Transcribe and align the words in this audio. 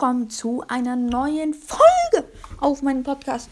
willkommen 0.00 0.30
zu 0.30 0.64
einer 0.66 0.96
neuen 0.96 1.52
Folge 1.52 2.26
auf 2.58 2.80
meinem 2.80 3.02
Podcast. 3.02 3.50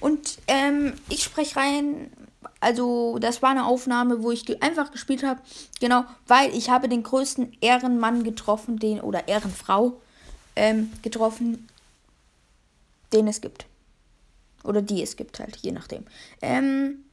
Und 0.00 0.38
ähm, 0.46 0.94
ich 1.10 1.22
spreche 1.22 1.56
rein, 1.56 2.10
also 2.58 3.18
das 3.18 3.42
war 3.42 3.50
eine 3.50 3.66
Aufnahme, 3.66 4.22
wo 4.22 4.30
ich 4.30 4.46
ge 4.46 4.56
einfach 4.60 4.92
gespielt 4.92 5.22
habe, 5.22 5.42
genau, 5.78 6.06
weil 6.26 6.56
ich 6.56 6.70
habe 6.70 6.88
den 6.88 7.02
größten 7.02 7.54
Ehrenmann 7.60 8.24
getroffen, 8.24 8.78
den 8.78 9.02
oder 9.02 9.28
Ehrenfrau 9.28 10.00
ähm, 10.56 10.90
getroffen, 11.02 11.68
den 13.12 13.28
es 13.28 13.42
gibt. 13.42 13.66
Oder 14.64 14.80
die 14.80 15.02
es 15.02 15.16
gibt 15.16 15.38
halt, 15.38 15.56
je 15.56 15.72
nachdem. 15.72 16.06
Ähm, 16.40 17.04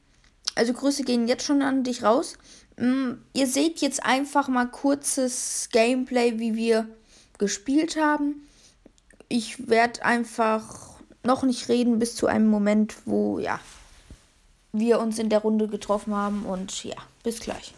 also 0.54 0.72
Grüße 0.72 1.04
gehen 1.04 1.28
jetzt 1.28 1.44
schon 1.44 1.60
an 1.60 1.84
dich 1.84 2.04
raus. 2.04 2.38
Ähm, 2.78 3.20
ihr 3.34 3.48
seht 3.48 3.82
jetzt 3.82 4.02
einfach 4.02 4.48
mal 4.48 4.64
kurzes 4.66 5.68
Gameplay, 5.72 6.38
wie 6.38 6.54
wir 6.54 6.88
gespielt 7.36 8.00
haben. 8.00 8.47
Ich 9.28 9.68
werde 9.68 10.04
einfach 10.04 10.98
noch 11.24 11.42
nicht 11.42 11.68
reden 11.68 11.98
bis 11.98 12.16
zu 12.16 12.26
einem 12.26 12.48
Moment, 12.48 12.96
wo 13.04 13.38
ja 13.38 13.60
wir 14.72 15.00
uns 15.00 15.18
in 15.18 15.28
der 15.28 15.40
Runde 15.40 15.68
getroffen 15.68 16.14
haben 16.14 16.44
und 16.44 16.84
ja, 16.84 16.96
bis 17.22 17.40
gleich. 17.40 17.72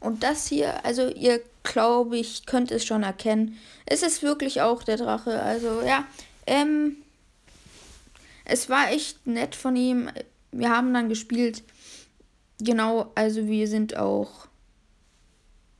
Und 0.00 0.22
das 0.22 0.46
hier, 0.46 0.84
also 0.84 1.08
ihr 1.08 1.40
glaube 1.62 2.16
ich, 2.16 2.46
könnt 2.46 2.70
es 2.70 2.84
schon 2.84 3.02
erkennen. 3.02 3.58
Es 3.86 4.02
ist 4.02 4.22
wirklich 4.22 4.62
auch 4.62 4.82
der 4.82 4.96
Drache. 4.96 5.42
Also 5.42 5.82
ja, 5.82 6.06
ähm, 6.46 6.96
es 8.44 8.68
war 8.68 8.90
echt 8.90 9.26
nett 9.26 9.54
von 9.54 9.76
ihm. 9.76 10.10
Wir 10.52 10.70
haben 10.70 10.92
dann 10.94 11.08
gespielt. 11.08 11.62
Genau, 12.58 13.12
also 13.14 13.46
wir 13.46 13.68
sind 13.68 13.96
auch 13.96 14.48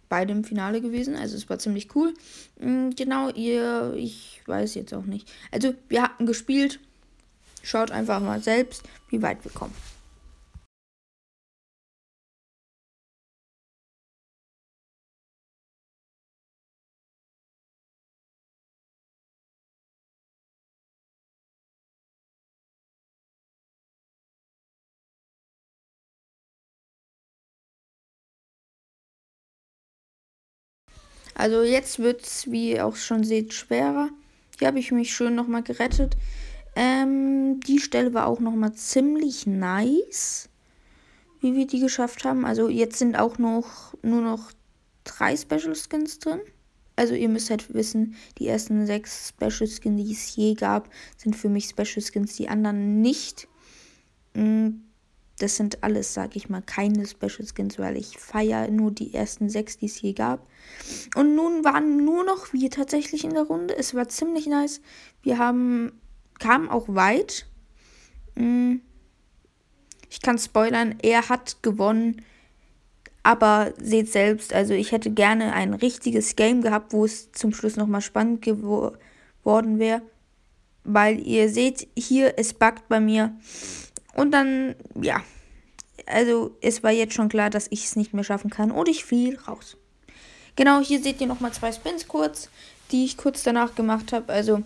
beide 0.08 0.32
im 0.32 0.44
Finale 0.44 0.82
gewesen. 0.82 1.16
Also 1.16 1.36
es 1.36 1.48
war 1.48 1.58
ziemlich 1.58 1.94
cool. 1.94 2.14
Mm, 2.58 2.90
genau, 2.90 3.30
ihr, 3.30 3.94
ich 3.96 4.42
weiß 4.46 4.74
jetzt 4.74 4.92
auch 4.92 5.04
nicht. 5.04 5.30
Also 5.50 5.74
wir 5.88 6.02
hatten 6.02 6.26
gespielt. 6.26 6.78
Schaut 7.62 7.90
einfach 7.90 8.20
mal 8.20 8.42
selbst, 8.42 8.82
wie 9.08 9.22
weit 9.22 9.44
wir 9.44 9.52
kommen. 9.52 9.74
Also 31.40 31.62
jetzt 31.62 32.00
wird 32.00 32.20
es, 32.20 32.50
wie 32.50 32.72
ihr 32.72 32.84
auch 32.84 32.96
schon 32.96 33.24
seht, 33.24 33.54
schwerer. 33.54 34.10
Hier 34.58 34.68
habe 34.68 34.78
ich 34.78 34.92
mich 34.92 35.14
schön 35.14 35.34
nochmal 35.34 35.62
gerettet. 35.62 36.18
Ähm, 36.76 37.60
die 37.60 37.78
Stelle 37.78 38.12
war 38.12 38.26
auch 38.26 38.40
nochmal 38.40 38.74
ziemlich 38.74 39.46
nice, 39.46 40.50
wie 41.40 41.54
wir 41.54 41.66
die 41.66 41.80
geschafft 41.80 42.24
haben. 42.24 42.44
Also 42.44 42.68
jetzt 42.68 42.98
sind 42.98 43.18
auch 43.18 43.38
noch 43.38 43.94
nur 44.02 44.20
noch 44.20 44.52
drei 45.04 45.34
Special 45.34 45.74
Skins 45.74 46.18
drin. 46.18 46.40
Also 46.94 47.14
ihr 47.14 47.30
müsst 47.30 47.48
halt 47.48 47.72
wissen, 47.72 48.16
die 48.36 48.46
ersten 48.46 48.84
sechs 48.84 49.30
Special 49.30 49.66
Skins, 49.66 50.04
die 50.04 50.12
es 50.12 50.36
je 50.36 50.52
gab, 50.52 50.90
sind 51.16 51.36
für 51.36 51.48
mich 51.48 51.70
Special 51.70 52.04
Skins, 52.04 52.36
die 52.36 52.50
anderen 52.50 53.00
nicht. 53.00 53.48
Mhm 54.34 54.89
das 55.40 55.56
sind 55.56 55.82
alles, 55.82 56.12
sag 56.12 56.36
ich 56.36 56.50
mal, 56.50 56.60
keine 56.60 57.06
Special 57.06 57.46
Skins, 57.46 57.78
weil 57.78 57.96
ich 57.96 58.18
feiere 58.18 58.70
nur 58.70 58.90
die 58.90 59.14
ersten 59.14 59.48
sechs, 59.48 59.78
die 59.78 59.86
es 59.86 60.00
je 60.00 60.12
gab. 60.12 60.46
Und 61.16 61.34
nun 61.34 61.64
waren 61.64 62.04
nur 62.04 62.24
noch 62.24 62.52
wir 62.52 62.70
tatsächlich 62.70 63.24
in 63.24 63.32
der 63.32 63.44
Runde. 63.44 63.76
Es 63.76 63.94
war 63.94 64.08
ziemlich 64.08 64.46
nice. 64.46 64.82
Wir 65.22 65.38
haben, 65.38 65.92
kamen 66.38 66.68
auch 66.68 66.88
weit. 66.88 67.46
Hm. 68.36 68.82
Ich 70.10 70.20
kann 70.20 70.38
spoilern, 70.38 70.96
er 71.02 71.28
hat 71.30 71.62
gewonnen. 71.62 72.22
Aber 73.22 73.72
seht 73.78 74.10
selbst, 74.10 74.52
also 74.52 74.74
ich 74.74 74.92
hätte 74.92 75.10
gerne 75.10 75.52
ein 75.52 75.74
richtiges 75.74 76.36
Game 76.36 76.62
gehabt, 76.62 76.92
wo 76.92 77.04
es 77.04 77.32
zum 77.32 77.52
Schluss 77.52 77.76
nochmal 77.76 78.00
spannend 78.00 78.42
geworden 78.42 79.78
wäre. 79.78 80.02
Weil 80.84 81.20
ihr 81.20 81.48
seht, 81.50 81.88
hier, 81.96 82.34
es 82.38 82.54
buggt 82.54 82.88
bei 82.88 83.00
mir. 83.00 83.36
Und 84.14 84.32
dann, 84.32 84.74
ja. 85.00 85.22
Also, 86.06 86.56
es 86.60 86.82
war 86.82 86.90
jetzt 86.90 87.14
schon 87.14 87.28
klar, 87.28 87.50
dass 87.50 87.68
ich 87.70 87.84
es 87.84 87.96
nicht 87.96 88.14
mehr 88.14 88.24
schaffen 88.24 88.50
kann. 88.50 88.70
Und 88.70 88.88
ich 88.88 89.04
fiel 89.04 89.38
raus. 89.46 89.76
Genau, 90.56 90.80
hier 90.80 91.02
seht 91.02 91.20
ihr 91.20 91.26
nochmal 91.26 91.52
zwei 91.52 91.72
Spins 91.72 92.08
kurz, 92.08 92.48
die 92.90 93.04
ich 93.04 93.16
kurz 93.16 93.42
danach 93.42 93.74
gemacht 93.74 94.12
habe. 94.12 94.32
Also, 94.32 94.64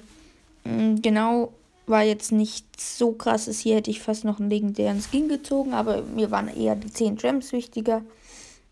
Mm, 0.65 0.97
genau, 1.03 1.53
war 1.87 2.03
jetzt 2.03 2.33
nicht 2.33 2.81
so 2.81 3.13
krasses. 3.13 3.61
Hier 3.61 3.77
hätte 3.77 3.91
ich 3.91 4.01
fast 4.01 4.25
noch 4.25 4.41
einen 4.41 4.51
legendären 4.51 5.01
Skin 5.01 5.29
gezogen, 5.29 5.75
aber 5.75 6.03
mir 6.03 6.31
waren 6.31 6.49
eher 6.49 6.77
die 6.77 6.91
10 6.93 7.17
Gems 7.17 7.53
wichtiger. 7.53 8.03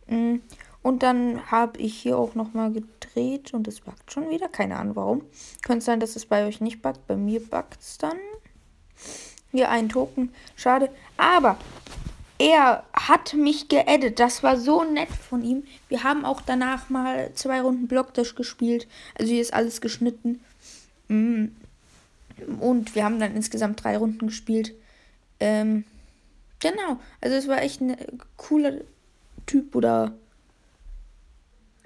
Mm, 0.09 0.37
und 0.83 1.03
dann 1.03 1.51
habe 1.51 1.79
ich 1.79 1.95
hier 1.97 2.19
auch 2.19 2.35
nochmal 2.35 2.73
gedreht 2.73 3.55
und 3.55 3.69
es 3.69 3.81
buggt 3.81 4.13
schon 4.13 4.31
wieder. 4.31 4.49
Keine 4.49 4.77
Ahnung 4.77 4.97
warum. 4.97 5.23
Könnte 5.63 5.85
sein, 5.85 6.01
dass 6.01 6.17
es 6.17 6.27
bei 6.27 6.47
euch 6.47 6.61
nicht 6.61 6.83
buggt. 6.83 7.07
Bei 7.07 7.17
mir 7.17 7.41
buggt 7.41 7.81
es 7.81 7.99
dann. 7.99 8.19
Hier 9.53 9.71
ein 9.71 9.89
Token. 9.89 10.33
Schade. 10.57 10.91
Aber 11.17 11.59
er 12.39 12.83
hat 12.93 13.35
mich 13.35 13.69
geaddet. 13.69 14.19
Das 14.19 14.43
war 14.43 14.57
so 14.57 14.83
nett 14.83 15.11
von 15.11 15.45
ihm. 15.45 15.63
Wir 15.89 16.03
haben 16.03 16.25
auch 16.25 16.41
danach 16.41 16.91
mal 16.91 17.33
zwei 17.35 17.61
Runden 17.61 17.87
Blockdash 17.87 18.35
gespielt. 18.35 18.89
Also 19.17 19.31
hier 19.31 19.41
ist 19.41 19.55
alles 19.55 19.81
geschnitten. 19.81 20.41
Mm. 21.09 21.47
Und 22.59 22.95
wir 22.97 23.05
haben 23.05 23.21
dann 23.21 23.37
insgesamt 23.37 23.85
drei 23.85 23.97
Runden 23.97 24.27
gespielt. 24.27 24.75
Ähm, 25.39 25.85
genau. 26.59 26.99
Also 27.21 27.37
es 27.37 27.47
war 27.47 27.63
echt 27.63 27.81
ein 27.81 27.97
cooler 28.37 28.81
Typ 29.47 29.77
oder 29.77 30.13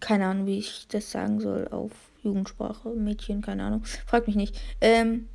keine 0.01 0.27
Ahnung, 0.27 0.47
wie 0.47 0.59
ich 0.59 0.87
das 0.89 1.11
sagen 1.11 1.41
soll 1.41 1.69
auf 1.69 1.91
Jugendsprache, 2.23 2.91
Mädchen, 2.91 3.43
keine 3.43 3.65
Ahnung. 3.65 3.85
Frag 4.07 4.27
mich 4.27 4.37
nicht. 4.37 4.59
Ähm, 4.81 5.29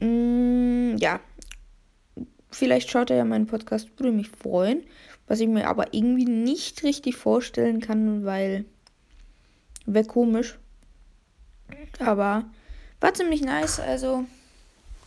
mm, 0.00 0.96
ja. 0.98 1.20
Vielleicht 2.50 2.90
schaut 2.90 3.10
er 3.10 3.16
ja 3.16 3.24
meinen 3.24 3.46
Podcast, 3.46 3.88
würde 3.98 4.12
mich 4.12 4.28
freuen. 4.28 4.82
Was 5.26 5.40
ich 5.40 5.48
mir 5.48 5.68
aber 5.68 5.94
irgendwie 5.94 6.26
nicht 6.26 6.82
richtig 6.84 7.16
vorstellen 7.16 7.80
kann, 7.80 8.24
weil 8.24 8.64
wäre 9.86 10.04
komisch. 10.04 10.58
Aber 11.98 12.44
war 13.00 13.14
ziemlich 13.14 13.42
nice. 13.42 13.80
Also, 13.80 14.24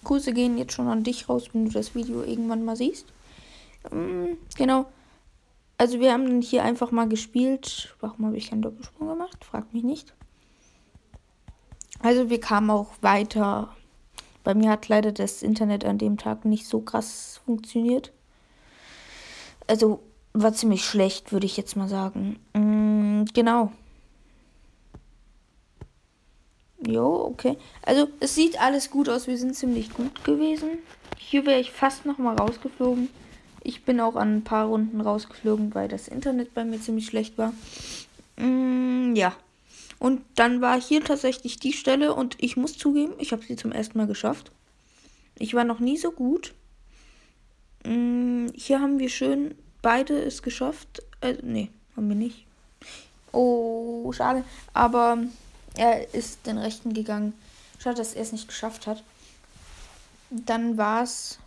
Grüße 0.04 0.34
gehen 0.34 0.58
jetzt 0.58 0.74
schon 0.74 0.88
an 0.88 1.04
dich 1.04 1.30
raus, 1.30 1.50
wenn 1.54 1.66
du 1.66 1.72
das 1.72 1.96
Video 1.96 2.24
irgendwann 2.24 2.66
mal 2.66 2.76
siehst. 2.76 3.06
Ähm, 3.92 4.38
genau. 4.58 4.88
Also 5.78 6.00
wir 6.00 6.12
haben 6.12 6.42
hier 6.42 6.64
einfach 6.64 6.92
mal 6.92 7.08
gespielt. 7.08 7.96
Warum 8.00 8.26
habe 8.26 8.38
ich 8.38 8.50
keinen 8.50 8.64
Doppelsprung 8.64 9.10
gemacht? 9.10 9.46
Frag 9.46 9.74
mich 9.74 9.84
nicht. 9.84 10.14
Also 12.00 12.30
wir 12.30 12.40
kamen 12.40 12.70
auch 12.70 12.92
weiter. 13.02 13.76
Bei 14.48 14.54
mir 14.54 14.70
hat 14.70 14.88
leider 14.88 15.12
das 15.12 15.44
Internet 15.44 15.84
an 15.84 15.98
dem 15.98 16.16
Tag 16.16 16.46
nicht 16.46 16.68
so 16.68 16.80
krass 16.80 17.42
funktioniert. 17.44 18.14
Also 19.68 20.00
war 20.32 20.54
ziemlich 20.54 20.86
schlecht, 20.86 21.34
würde 21.34 21.46
ich 21.46 21.58
jetzt 21.58 21.76
mal 21.76 21.90
sagen. 21.90 22.40
Mhm, 22.54 23.26
genau. 23.34 23.74
Jo, 26.88 27.26
okay. 27.26 27.58
Also 27.82 28.08
es 28.22 28.36
sieht 28.36 28.58
alles 28.62 28.90
gut 28.90 29.10
aus. 29.10 29.28
Wir 29.28 29.38
sind 29.38 29.54
ziemlich 29.54 29.94
gut 29.94 30.24
gewesen. 30.24 30.78
Hier 31.18 31.46
wäre 31.46 31.60
ich 31.60 31.72
fast 31.72 32.06
noch 32.06 32.18
mal 32.18 32.38
rausgeflogen. 32.38 33.10
Ich 33.64 33.84
bin 33.84 34.00
auch 34.00 34.16
an 34.16 34.38
ein 34.38 34.44
paar 34.46 34.68
Runden 34.68 35.02
rausgeflogen, 35.02 35.76
weil 35.76 35.90
das 35.90 36.08
Internet 36.08 36.54
bei 36.54 36.64
mir 36.64 36.80
ziemlich 36.80 37.08
schlecht 37.08 37.38
war. 37.38 37.52
Mm, 38.38 39.14
ja. 39.14 39.36
Und 40.00 40.22
dann 40.36 40.62
war 40.62 40.80
hier 40.80 41.04
tatsächlich 41.04 41.60
die 41.60 41.74
Stelle 41.74 42.14
und 42.14 42.36
ich 42.40 42.58
muss 42.58 42.78
zugeben, 42.78 43.14
ich 43.18 43.32
habe 43.32 43.44
sie 43.44 43.56
zum 43.56 43.72
ersten 43.72 43.98
Mal 43.98 44.08
geschafft. 44.08 44.52
Ich 45.40 45.54
war 45.54 45.64
noch 45.64 45.80
nie 45.80 45.98
so 45.98 46.12
gut. 46.12 46.54
Mm, 47.84 48.48
hier 48.54 48.80
haben 48.80 49.00
wir 49.00 49.10
schön 49.10 49.56
beide 49.82 50.20
es 50.20 50.42
geschafft. 50.42 51.04
Äh, 51.22 51.36
nee, 51.42 51.70
haben 51.96 52.10
wir 52.10 52.16
nicht. 52.16 52.46
Oh, 53.32 54.12
schade. 54.12 54.44
Aber 54.74 55.18
er 55.76 56.14
ist 56.14 56.46
den 56.46 56.58
rechten 56.58 56.94
gegangen. 56.94 57.34
Schade, 57.80 57.98
dass 57.98 58.14
er 58.14 58.22
es 58.22 58.32
nicht 58.32 58.48
geschafft 58.48 58.88
hat. 58.88 59.04
Dann 60.30 60.78
war 60.78 61.04
es 61.04 61.40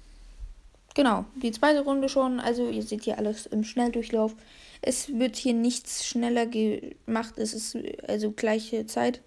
Genau, 0.94 1.24
die 1.36 1.52
zweite 1.52 1.80
Runde 1.80 2.08
schon. 2.08 2.40
Also 2.40 2.68
ihr 2.68 2.82
seht 2.82 3.04
hier 3.04 3.18
alles 3.18 3.46
im 3.46 3.64
Schnelldurchlauf. 3.64 4.34
Es 4.82 5.18
wird 5.18 5.36
hier 5.36 5.54
nichts 5.54 6.06
schneller 6.06 6.46
gemacht. 6.46 7.34
Es 7.36 7.52
ist 7.52 7.76
also 8.06 8.32
gleiche 8.32 8.86
Zeit. 8.86 9.20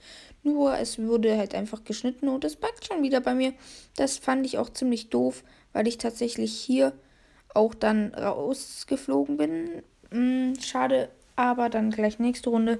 Nur 0.44 0.78
es 0.78 1.00
wurde 1.00 1.38
halt 1.38 1.56
einfach 1.56 1.84
geschnitten 1.84 2.28
und 2.28 2.44
es 2.44 2.56
backt 2.56 2.86
schon 2.86 3.04
wieder 3.04 3.22
bei 3.22 3.34
mir. 3.34 3.54
Das 3.96 4.18
fand 4.18 4.46
ich 4.46 4.58
auch 4.58 4.70
ziemlich 4.70 5.10
doof, 5.10 5.44
weil 5.72 5.88
ich 5.88 5.98
tatsächlich 5.98 6.54
hier 6.54 6.94
auch 7.54 7.74
dann 7.74 8.14
rausgeflogen 8.14 9.38
bin. 9.38 9.84
Hm, 10.12 10.56
schade, 10.60 11.10
aber 11.36 11.70
dann 11.70 11.92
gleich 11.92 12.20
nächste 12.20 12.50
Runde. 12.50 12.80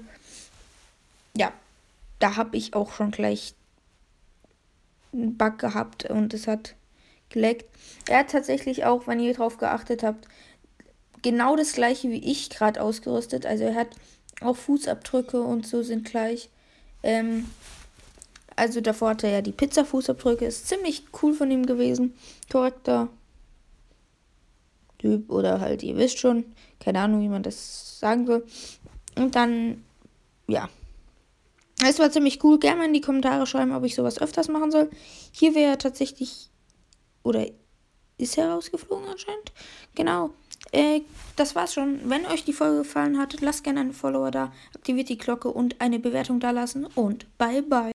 Ja, 1.36 1.52
da 2.18 2.36
habe 2.36 2.56
ich 2.56 2.74
auch 2.74 2.92
schon 2.92 3.10
gleich 3.10 3.54
einen 5.12 5.36
Bug 5.36 5.58
gehabt 5.58 6.04
und 6.10 6.34
es 6.34 6.46
hat 6.46 6.74
geleckt. 7.30 7.66
Er 8.08 8.20
hat 8.20 8.30
tatsächlich 8.30 8.84
auch, 8.84 9.06
wenn 9.06 9.20
ihr 9.20 9.34
drauf 9.34 9.56
geachtet 9.58 10.02
habt, 10.02 10.28
genau 11.24 11.56
das 11.56 11.72
gleiche 11.72 12.10
wie 12.10 12.30
ich 12.30 12.50
gerade 12.50 12.80
ausgerüstet. 12.80 13.46
Also 13.46 13.64
er 13.64 13.74
hat 13.74 13.88
auch 14.40 14.56
Fußabdrücke 14.56 15.42
und 15.42 15.66
so 15.66 15.82
sind 15.82 16.04
gleich. 16.04 16.50
Ähm, 17.02 17.46
also 18.54 18.80
davor 18.80 19.10
hatte 19.10 19.26
er 19.26 19.34
ja 19.34 19.42
die 19.42 19.52
Pizza-Fußabdrücke. 19.52 20.44
Ist 20.44 20.68
ziemlich 20.68 21.04
cool 21.22 21.34
von 21.34 21.50
ihm 21.50 21.66
gewesen. 21.66 22.14
Korrekter 22.52 23.08
Typ 24.98 25.30
oder 25.30 25.60
halt, 25.60 25.82
ihr 25.82 25.96
wisst 25.96 26.18
schon. 26.18 26.44
Keine 26.78 27.00
Ahnung, 27.00 27.22
wie 27.22 27.28
man 27.28 27.42
das 27.42 27.98
sagen 27.98 28.26
soll. 28.26 28.46
Und 29.16 29.34
dann, 29.34 29.82
ja. 30.46 30.68
Es 31.82 31.98
war 31.98 32.12
ziemlich 32.12 32.44
cool. 32.44 32.58
Gerne 32.58 32.78
mal 32.78 32.86
in 32.86 32.94
die 32.94 33.00
Kommentare 33.00 33.46
schreiben, 33.46 33.72
ob 33.72 33.84
ich 33.84 33.94
sowas 33.94 34.20
öfters 34.20 34.48
machen 34.48 34.70
soll. 34.70 34.90
Hier 35.32 35.54
wäre 35.54 35.78
tatsächlich 35.78 36.50
oder 37.22 37.46
ist 38.18 38.38
er 38.38 38.50
rausgeflogen 38.50 39.08
anscheinend? 39.08 39.52
Genau. 39.94 40.30
Äh, 40.74 41.02
das 41.36 41.54
war's 41.54 41.74
schon. 41.74 42.00
Wenn 42.04 42.26
euch 42.26 42.44
die 42.44 42.52
Folge 42.52 42.78
gefallen 42.78 43.18
hat, 43.18 43.40
lasst 43.40 43.64
gerne 43.64 43.80
einen 43.80 43.92
Follower 43.92 44.30
da, 44.30 44.52
aktiviert 44.74 45.08
die 45.08 45.18
Glocke 45.18 45.48
und 45.48 45.80
eine 45.80 45.98
Bewertung 45.98 46.40
da 46.40 46.50
lassen 46.50 46.86
und 46.94 47.26
bye 47.38 47.62
bye. 47.62 47.92